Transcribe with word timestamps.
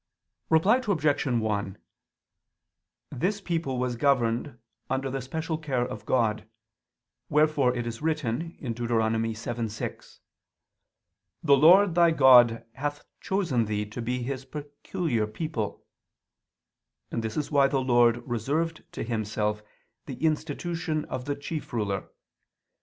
Reply 0.49 0.77
Obj. 0.77 1.25
1: 1.27 1.77
This 3.11 3.39
people 3.39 3.77
was 3.77 3.95
governed 3.95 4.57
under 4.89 5.11
the 5.11 5.21
special 5.21 5.59
care 5.59 5.87
of 5.87 6.07
God: 6.07 6.49
wherefore 7.29 7.75
it 7.75 7.85
is 7.85 8.01
written 8.01 8.57
(Deut. 8.59 8.89
7:6): 8.89 10.19
"The 11.43 11.55
Lord 11.55 11.93
thy 11.93 12.09
God 12.09 12.65
hath 12.73 13.05
chosen 13.19 13.65
thee 13.65 13.85
to 13.91 14.01
be 14.01 14.23
His 14.23 14.43
peculiar 14.43 15.27
people": 15.27 15.85
and 17.11 17.23
this 17.23 17.37
is 17.37 17.51
why 17.51 17.67
the 17.67 17.77
Lord 17.79 18.27
reserved 18.27 18.83
to 18.93 19.03
Himself 19.03 19.61
the 20.07 20.15
institution 20.15 21.05
of 21.05 21.25
the 21.25 21.35
chief 21.35 21.71
ruler. 21.71 22.09